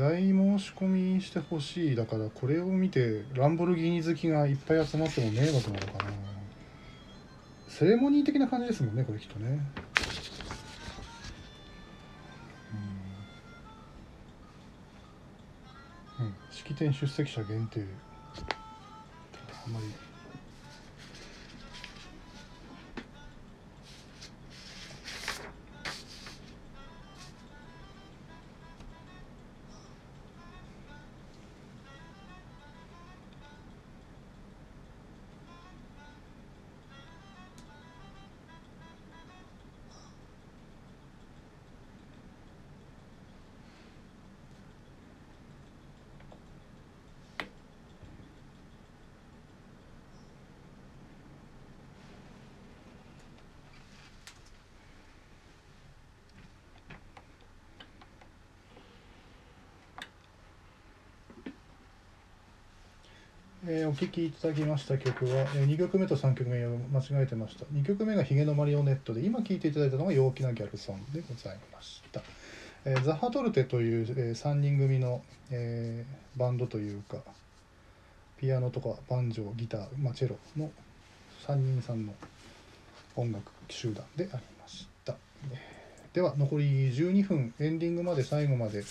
[0.00, 1.94] 材申し込みしてほしい。
[1.94, 6.10] だからこれを見てランボルギーニ好きがいっぱい集まっても迷惑なのかな。
[7.68, 9.60] セレモニー的な感じですもんねこれきっとね。
[16.18, 17.84] うん、うん、式典出席者限定。
[19.66, 19.86] あんまり
[63.72, 67.66] えーお聴きいただきました曲は、え2曲目と3曲目を間違えてました。
[67.66, 72.20] 2曲目が「ヒゲのマリオネット」で今聴いていただいたのが「陽気なギャルソン」でございました、
[72.84, 77.18] えーザ・ハトルテという、え3人組の、えーバンドというか
[78.38, 80.72] ピアノとかバンジョーギター、まあ、チェロの
[81.46, 82.12] 3人さんの
[83.14, 85.14] 音楽集団でありました、
[86.12, 88.82] では残り12分エンディングまで最後まで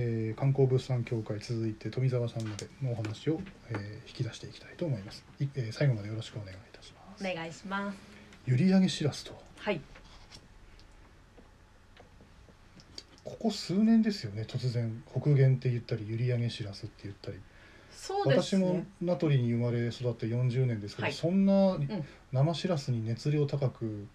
[0.00, 7.28] えー観光物産協会続いて富澤さんまでのお話を、えー引き出していきたいと思います、いえー最後までよろしくお願いいたします。
[7.28, 7.98] お願いします。
[8.46, 9.38] 閖上しらすとは？
[9.56, 9.80] はい。
[13.24, 15.02] ここ数年ですよね突然。
[15.10, 17.38] 北限って言ったり閖上しらすって言ったり、
[17.92, 21.12] そうです私もね名取に生まれ育って40年ですけど、はい。
[21.12, 22.04] そんなうん。
[22.32, 24.06] 生しらすに熱量高く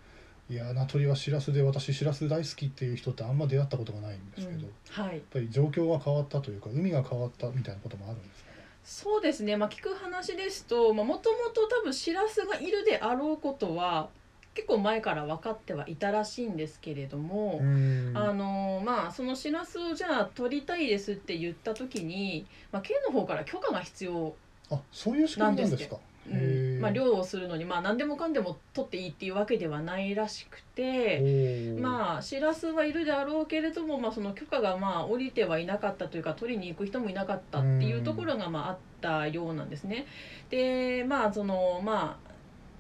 [0.50, 8.52] いや名取はしらすで私しらす大好きっていう人ってあんま出会ったことがないんですけど、うんやっはいぱり状況が変わったというか海が変わったみたいなこともあるんですか？
[8.52, 9.56] ねそうですね。
[9.56, 14.10] まあ聞く話ですともともと多分しらすがいるであろうことは
[14.54, 18.12] 結構前から分かってはいたらしいんですけれども、うん。
[18.14, 24.36] あのまあそのしらすをじゃあ取りたいですって言った時に、まあ、県の方から許可が必要、
[24.70, 25.96] あそういう仕組みなんですか？
[26.28, 26.36] うん
[26.84, 30.64] まあ、漁をするのに、まあ、何でもかんでも取っていいっていうわけではないらしくて。
[31.80, 40.06] あまあしらすはいるであろうけれども、まあ、その許可がまあ降りてはいなかったというか取りに行く人もいなかったっていうところがまああったようなんですね。
[40.50, 42.34] でまあそのまあ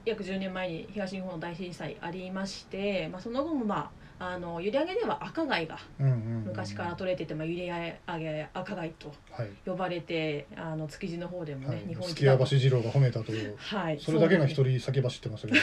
[0.05, 11.87] 約10年前に東日本大震災ありまして、まあ、その後もまああの閖上では赤貝が昔から取れてて、まあ、閖上赤貝とはい、呼ばれてあの築地の方でもね、はい。
[11.87, 13.55] 日本すき家橋二郎が褒めたという。
[13.57, 13.99] はい。
[13.99, 15.59] それだけが一人先走ってましたけど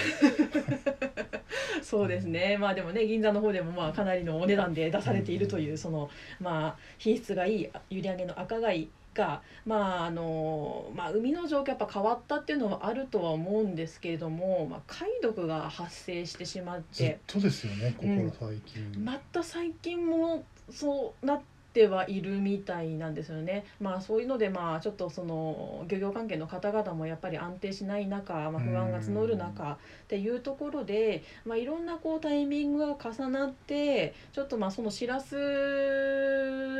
[1.80, 2.58] す そうですね。
[2.58, 21.40] まあでもね銀座の方でもまあかなりのお値段で出されているという、うんそのまあ品質がいい閖上の赤貝がまああのまあ海の状況やっぱ変わったっていうのはあるとは思うんですけれども、まあ、貝毒が発生してしまっずってとですよねここうん最近、また最近もそうなっ
[21.72, 23.64] てはいるみたいなんですよね。
[23.80, 29.76] まあそういうのでまあちょっとその漁業関係の方々もやっぱり安定しない中、まあ、不安が募る中っ
[30.08, 35.36] ていうところで、まあ、いろんなこうタイミングが重なってちょっとまあそのしらす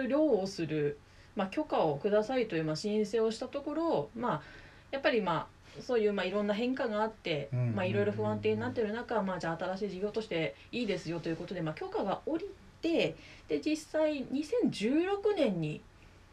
[0.09, 0.99] 漁をする、
[1.41, 4.43] まあ、許可をくださいというまあ申請をしたところまあ
[4.91, 5.49] やっぱりま
[5.79, 7.75] あそういうまあいろんな変化があって、うん。
[7.75, 12.47] まあ、いろいろ不安定になってる中、まあ、じゃあ新しい事業としていいですよということで、まあ、許可が下り
[12.83, 13.17] て
[13.49, 15.81] で実際2016年に、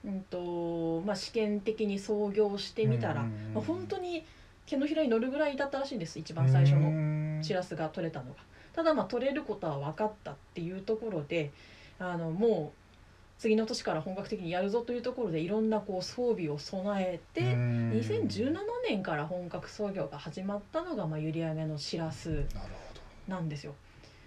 [0.03, 4.25] うんとまあ、試験的に操業してみたら、うんまあ、本当に
[4.65, 8.35] 手のひらに乗るぐらいだったらしいんです一番最初のしらすが取れたのが。
[8.73, 11.51] ただまあ取れることは分かったっていうところで
[11.99, 12.86] あのもう
[13.37, 18.55] 次の年から本格的にやるぞというところでいろんなこう装備を備えて、2017
[18.87, 22.59] 年から本格操業が始まったのが、まあ、閖上のしらすなるほ
[23.27, 23.75] どなんですよ。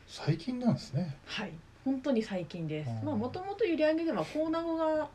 [0.07, 1.53] 最近なんですねはい、
[1.85, 3.07] 本当に最近ですうん。
[3.07, 5.09] まあもともと閖上ではコウナゴが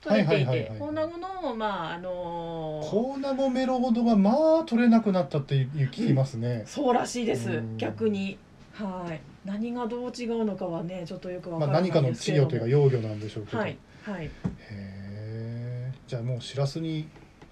[0.00, 7.76] 取れていて、コウナゴのまああのーコウナゴメロほどがまあ取れなくなったっていう聞きますね、そうらしいですうん。
[7.76, 8.38] 逆に。
[8.72, 9.20] はい。
[9.44, 12.50] 何がどう違うのかはね、ちょっとよくわまあ、からない何かの稚ですけれども。
[12.50, 14.24] 魚というか幼魚なんでしょうけど、はいはい。
[14.26, 14.30] へ
[14.70, 17.08] えじゃあもうしらすに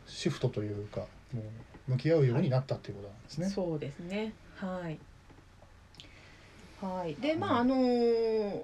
[0.07, 1.01] シフトというか
[1.33, 1.43] も
[1.89, 4.33] う向き合うようになったっていうことなんですね、そうですね。
[4.57, 4.99] はい。
[6.81, 7.15] はい。
[7.21, 8.63] で、まああのー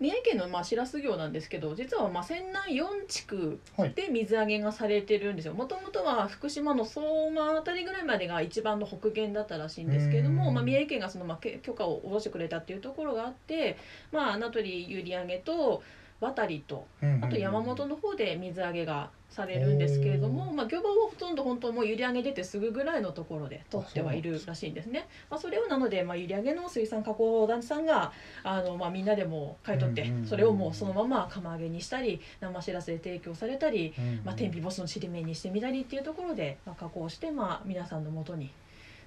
[0.00, 3.92] 宮城県のまあしらす漁なんですけど実はまあ仙南4地区はい。
[3.92, 5.54] で水揚げがされてるんですよ。
[5.54, 10.54] もともとは福島の相馬あたりぐらいまでが一番の北限だったらしいんですけれども、うん。
[10.54, 13.76] まあ、宮城県がそのまあけ許可を下ろしてくれたっていうところがあって、
[14.10, 15.82] まあ、名取閖上と
[16.20, 16.86] 渡りと
[17.22, 25.08] あと山本の方で水揚げがされるんですけれども、おまあ、漁場はほとんど本当もう閖上出てすぐぐらいのところで取ってはいるらしいんですね。
[25.30, 28.12] まあ、それをなので、まあ、閖上の水産加工団地さんが
[28.42, 33.94] あの、まあ、みんなでも買い取ってそれをもうそのまま釜揚げにしたり生しらすで提供されたり、
[34.24, 38.50] まあ、天日干しのちりめんにしてみたりっていうところで、まあ、加工して、まあ、皆さんのもとに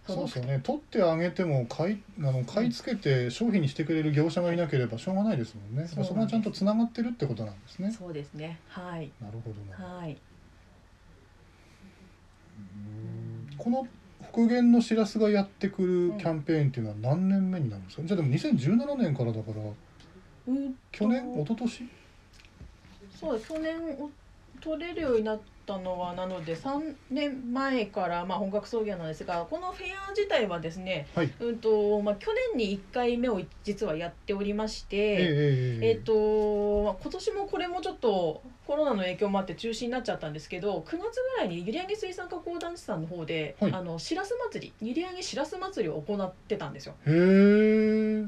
[0.05, 0.25] そう。
[0.25, 0.59] ですよね。
[0.63, 5.87] 取ってあげても買いあの買い付けて商品にしてくれる業者がいなければしょうがないですもんね。
[5.87, 7.91] そこがちゃんとつながってるってことなんですね。
[7.91, 8.59] そうですね。
[8.67, 9.09] はい。
[9.21, 10.17] なるほどなはい。
[12.57, 13.57] うん。
[13.57, 13.87] この
[14.21, 15.83] 復元のしらすがやってく
[16.13, 19.61] るキャンペーンっていうのは何年目になるんですか、じゃあでも2017年からだから
[20.47, 21.33] うん去年？
[21.33, 21.89] 一昨年？
[23.19, 24.09] そう去年お
[24.59, 34.97] 取れるようになったのはなので3年前からまあ本格送迎なんですがこのフェア自体はですね、はいうんとまあ、去年に1回目を実はやっておりまして。
[34.97, 41.01] えええええっ、とまあ今年もこれもちょっとコロナの影響もあって中止になっちゃったんですけど9月ぐ
[41.37, 46.95] らいに閖上水産加工団地さんの方で、はいあのしらす祭り閖上しらす祭りを行ってたんですよ。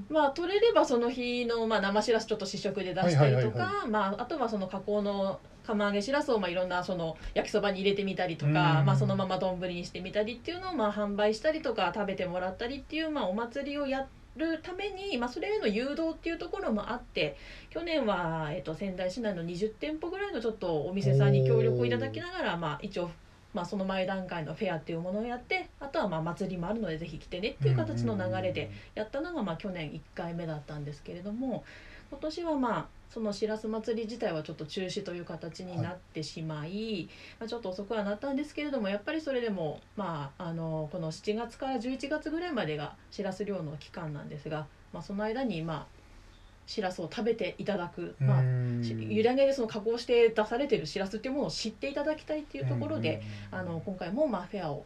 [0.09, 8.55] まあ取れればその日の、まあ、生しらすちょっと試食で出したりとか、はいはいまあ、あとはその加工の釜揚げしらすをまあいろんなその焼きそばに入れてみたりとか、うん
[8.85, 14.07] まあ、そのまま丼にしてみたりっていうのをまあ販売したりとか食べてもらったりっていうまあお祭りをや
[14.37, 17.37] るために、まあ、それへの誘導っていうところもあって
[17.69, 23.09] 去年は、えっと仙台市内の20店舗ぐらいのちょっとお店さんに協力をいただきながら、まあ、一応。
[23.53, 31.63] まあ、その前段階のフェアっていうものをやってあとはまあ祭りもあるのでぜひ来てねっていう形の流れでやったのがまあ去年1回目だったんですけれども
[32.09, 37.07] 今年はまあそのしらす祭り自体はちょっと中止という形になってしまい、
[37.39, 46.05] まあ、ちょっと遅くはなったんですけれどもやっぱりそれでもまああのこの7月から11月ぐらいまでがしらす漁の期間なんですが、まあ、その間にまあ
[46.67, 48.41] しらすを食べていただく、まあ、
[48.83, 54.83] しゆらげでその加工して出されてるしらすっていうものを知っていただきたいっていうところで、あの今回もまあフェアを、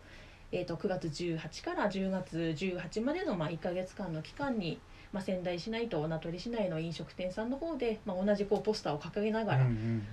[0.51, 4.78] えー、と9月18から10月18までのまあ1か月間の期間に、
[5.12, 9.68] まあ、仙台市内と名取市内の飲食店さんの方で、まあ、同じこうポスターを掲げながら、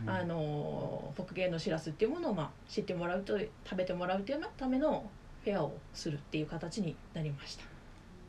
[0.06, 5.08] あの北限のしらすっていうものをまあ知ってもらうと食べてもらうというための
[5.44, 7.64] フェアをするっていう形になりました。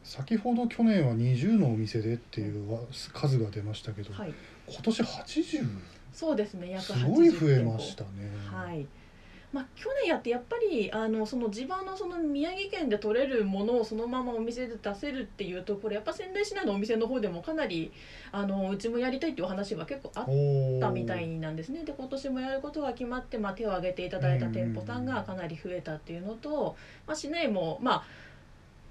[0.04, 4.34] 先ほど去年は20のお店でっていうわ数が出ましたけど、はい、
[4.68, 5.68] 今年80
[6.14, 6.70] そうですね。
[6.70, 8.10] 約す80ごい増えましたね。
[8.46, 8.86] はい
[9.58, 17.92] まあ、去年やってやっぱりあのその地場のその宮城県で取れるものをそのままお店で出せるっていうところやっぱ仙台市内のお店の方でもかなり
[18.32, 21.84] あのうちもやりたいっていうお話は結構あっおたみたいなんですね。
[21.86, 26.76] で今年もやることが決まって、まあ、手を挙げていただいた店舗さんがかなり増えたっていうのと、
[27.08, 28.04] まあ、市内もまあ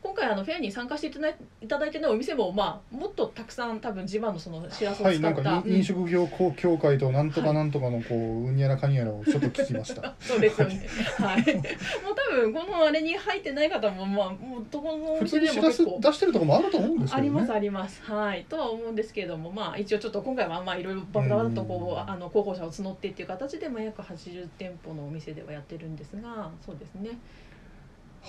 [0.07, 10.15] 今回あのフェアに参加していただいいただいてないお店も、まあ、もっとたくさん多分地場のそのしらすをはい、使った、なんかうん飲食業協会となんとかなんとかのこう、うんやらかにやらをちょっと聞きました。
[10.21, 10.87] そうですよね。
[11.19, 11.55] はい。
[11.57, 17.29] もう多分このあれに入ってない方もまあもうどこのお店でも結構出してるところもあると思うんですけどね。
[17.29, 18.03] ありますあります。
[18.05, 18.47] はい。
[18.49, 27.19] とは思うんですけれどもまあ一応ちょっと今回はまあいろいろバタバタとこうあの候補者を募ってっていう形でまあ約80店舗のお店ではやってるんですがそうですね。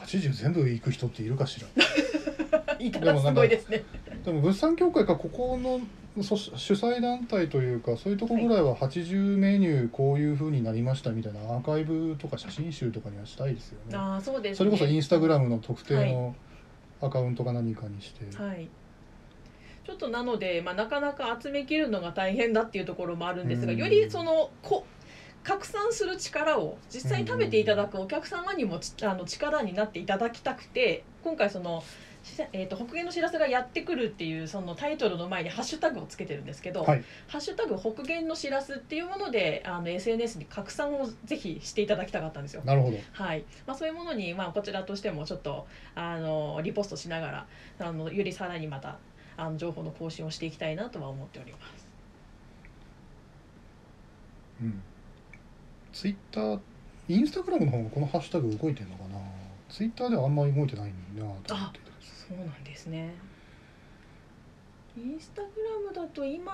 [0.05, 1.67] 80全部行く人っているかしら？
[2.79, 3.83] いたらすごいですね。
[4.23, 5.81] でも物産協会かここの
[6.23, 13.95] そ主催団体というかそういうところぐらいは80メニューこういう風になりましたみたいなアーカイブとか写真集とかにはしたいですよね。
[13.95, 14.55] ああそうです、ね。
[14.57, 16.35] それこそインスタグラムの特定の
[17.01, 18.25] アカウントか何かにして。
[18.37, 18.67] はい。
[19.85, 24.85] ちょっとなので、まあ、なかなか集めきるのが大変だっていうところもあるんですが、うんよりそのこ
[25.47, 31.81] 拡散する力を実際に食べていただくお客様にもちあの力になっていただきたくて今回その、
[32.21, 42.61] しえーと「北限の知らせがやってくる」っていうそのタイトルの前にハッシュタグをつけてるんですけど「はいハッシュタグ北限の知らせ」っていうものであの SNS に拡散をぜひしていただきたかったんですよ。
[42.65, 42.97] なるほど。
[43.13, 47.47] はいまあ、そういうものに、まあ、こちらとしてもちょっとあのリポストしながら
[47.79, 48.97] あのよりさらにまた
[49.37, 51.87] あの情報の更新をしていきたいなとは思っております。
[54.61, 54.83] うん。
[55.97, 56.59] ツイッター、
[57.07, 59.19] インスタグラムの方がこのハッシュタグ動いてるのかな？
[59.67, 61.79] ツイッターではあんまり動いてないなと思って。
[61.99, 63.15] そうなんですね
[64.95, 66.51] インスタグラムだと今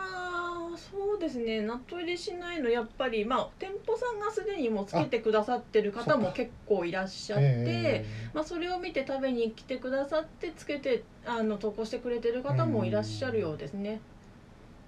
[0.78, 14.00] そうですね納得でしないのやっぱりまあ店舗さんがすでにもうつけてくださってる方も結構いらっしゃって、えまあ、それを見て食べに来てくださってつけてあの投稿してくれてる方もいらっしゃるようですね。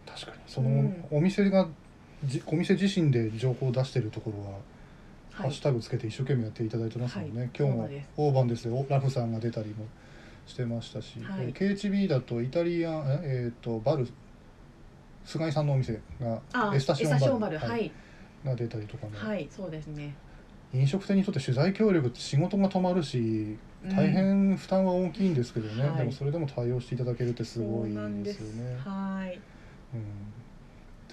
[0.07, 1.67] え確かにその、うんお店が
[2.25, 4.61] じお店自身で情報を出してるところは、はい。
[5.31, 9.85] ハッシュタグつけて一生懸命やっていただいてますもんね、今日も大番ですよラフさんが出たりも
[10.45, 11.47] してましたし、はい。
[11.47, 14.07] えー KHB だとイタリアンええーとバル
[15.25, 17.91] 菅井さんのお店があエスタシオンバルはい、はい、
[18.45, 20.15] が出たりとかも、はい、そうですね。
[20.73, 23.57] 飲食店にとって取材協力って仕事が止まるし
[23.89, 25.97] 大変負担は大きいんですけどね、はい。
[25.97, 27.89] でもそれでも対応していただけるってすごい
[28.23, 28.77] ですよね。
[28.83, 29.39] はい。
[29.93, 30.01] うん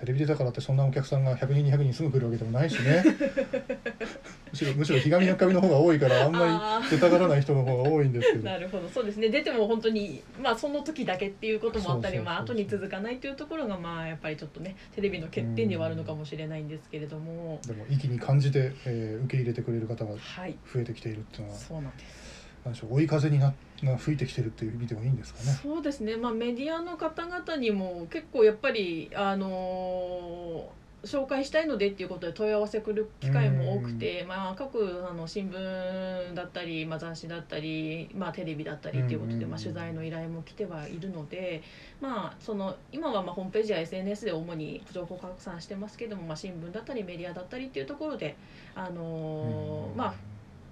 [0.03, 3.05] テレビ出たからってそんなお客さんが100人200人すぐ来るわけでもないしね。
[4.51, 8.45] むしろむしろひがみの神の方が多いからあんまあり出たがらない人の方が多いんですけど。
[8.45, 8.89] なるほど。
[8.89, 9.29] そうですね。
[9.29, 17.61] 出ても本当にまあその時だけっていうこともあったりまあ後に続かないというところがまあやっぱりちょっとねテレビの欠点ではあるのかもしれないんですけれども。
[17.65, 20.57] でも息に感じて、えー受け入れてくれる方がはい。
[20.75, 22.22] 増えてきているっていうのはそうなんです
[22.65, 23.53] 何でしょう追い風にな
[23.83, 25.59] が吹いてきてるっていう意味でもいいんですかね。
[25.63, 26.17] そうですね。
[26.17, 41.63] まあメディアの方々にも結構やっぱりあのー紹介したいのでっていうことで問い合わせくる機会も多くて、まあ、各あの新聞だったり、まあ、雑誌だったり、まあ、テレビだったりっていうことで、まあ、取材の依頼も来てはいるので、
[42.01, 48.37] まあ、その今はまあホームページや SNS で主に情報拡散してますけども、まあ、新聞だったりメディアだったりっていうところで、
[48.77, 50.15] あのーまあ、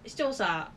[0.07, 0.71] 視聴者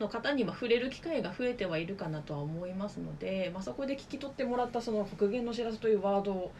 [0.00, 6.52] の方にも触れる機会が増えてはいるかなとは思いますので、まあ、そこで聞き取ってもらったその復元の知らせというワードを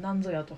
[0.00, 0.56] 何ぞやと。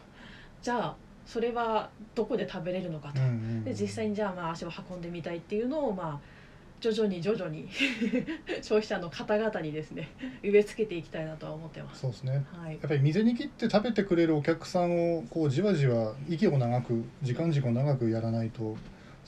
[0.61, 3.21] じゃあそれはどこで食べれるのかと、
[3.65, 6.39] で実際にじゃあまあ足を運んでみたいっていうのをまあ
[6.81, 7.69] 徐々に徐々に
[8.63, 10.09] 消費者の方々にですね
[10.43, 12.01] 植え付けていきたいなとは思ってます。
[12.01, 12.45] そうですね。
[12.53, 12.73] はい。
[12.73, 18.77] やっぱり水に切って食べてくれるお客さんをこうじわじわ息を長く時間軸を長くやらないと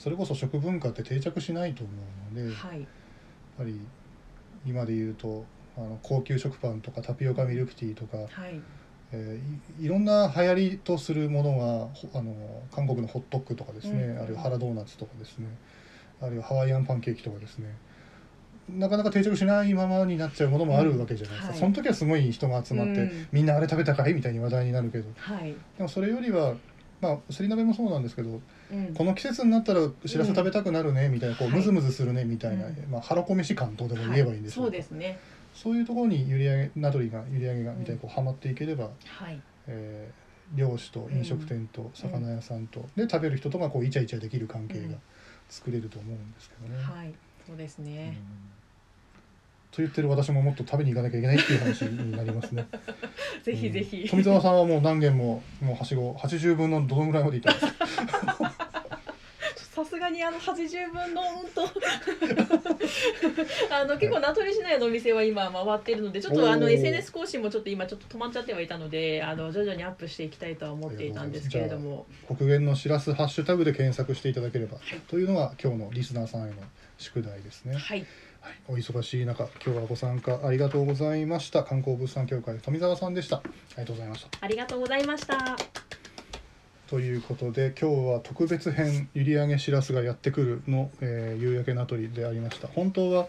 [0.03, 1.93] それこそ食文化って定着しないと思
[2.33, 2.87] うのでやっはい
[3.59, 3.79] ぱり
[4.65, 5.45] 今で言うと
[5.77, 8.59] あの高級食パンとかタピオカミルクティーとか、はい。
[9.13, 12.35] えーいいろんな流行りとするものがほあの
[12.73, 14.23] 韓国のホットックとかですね、うん。
[14.23, 15.49] あるいはハラドーナツとかですね
[16.23, 17.77] あるいはハワイアンパンケーキとかですね
[18.71, 21.61] なかなか定着しないままになっちゃうものもあるわけじゃないですか、うんはい。
[21.61, 23.27] その時はすごい人が集まって、うん。
[23.33, 24.15] みんなあれ食べたかい？
[24.15, 25.11] みたいに話題になるけど。
[25.17, 26.55] はい、でもそれよりは
[27.03, 28.43] まあすり鍋もそうなんですけどうん
[28.95, 31.57] この季節になったらしらす食べたくなるねみたいな、こうはい。
[31.59, 32.75] ムズムズするねみたいな、うん。
[32.91, 35.19] まあ、腹こ飯感とでも言えばいいんでしょはうか、そうですね。
[35.53, 39.41] そういうところに閖上名取が閖上がみたいにこうはまっていければ、はい。
[39.67, 44.97] えー漁師と飲食店と魚屋さんと、で食べる人とがこうイチャイチャできる関係がうん。
[45.49, 46.83] 作れると思うんですけどね。
[46.83, 47.15] はい。
[47.47, 47.87] そうですうん
[49.79, 52.67] 言ってる私ももっと食べに行かなきゃいけないっていう話になりますね。
[53.43, 58.27] ぜひぜひ、うん富澤さんはもう何軒ももうはしご80分のどのぐらいまで行ったんです。
[58.27, 58.71] か。
[59.71, 61.63] さすがにあの80分のうんと。
[63.71, 72.07] あの結構名取市内のお店は今回っているのでちょっとあの SNS 更新もちょっと今ちょっと止まっちゃってはいたのであの徐々にアップしていきたいとは思っていたんですけれども。
[72.27, 75.01] 北限のしらすハッシュタグで検索していただければ、はい。
[75.09, 76.57] というのが今日のリスナーさんへの
[76.99, 77.77] 宿題ですね。
[77.77, 78.05] はい
[78.41, 81.63] はい、お忙しい中今日はご参加ありがとうございました。
[81.63, 83.37] 観光物産協会富澤さんでした。
[83.37, 84.29] ありがとうございました。
[84.41, 85.57] ありがとうございました。
[86.89, 92.69] ということで今日は特別編「閖上しらすがやってくるの」えー夕焼け名取でありました。
[92.69, 93.29] 本当は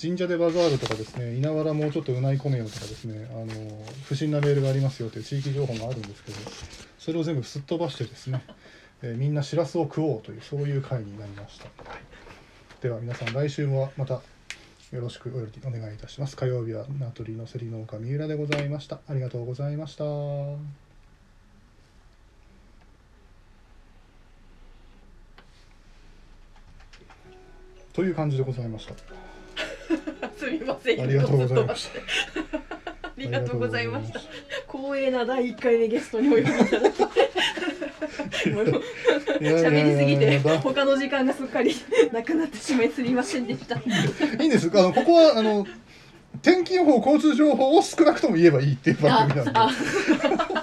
[0.00, 6.38] 神社でバザールとかですね稲わらもうちょっとうない込めよとかですねあの不審なメールがありますよという地域情報があるんですけど
[6.98, 8.42] それを全部すっ飛ばしてですね、
[9.02, 12.00] えーみんなしらすを食おうというそういう回になりました、はい。
[12.80, 14.22] では皆さん来週もまた
[14.92, 16.36] よろしくお願いいたします。
[16.36, 19.00] 火曜日は名取の競り農家三浦でございました。
[19.08, 20.04] ありがとうございました。
[27.94, 28.94] という感じでございました。
[30.36, 31.00] すみません。
[31.02, 31.98] ありがとうございました。
[33.08, 34.18] ありがとうございました。
[34.18, 34.22] あ
[34.70, 37.02] 光栄な第1回目ゲストにお呼びいただき
[39.40, 41.74] 喋りすぎて他の時間がすっかり
[42.12, 43.76] なくなってしまいすみませんでした。
[43.76, 45.66] いいんですあのここはあの
[46.40, 49.58] 天気予報交通情報を少なくとも言えばいいっていう番組なんで。
[49.58, 50.61] あ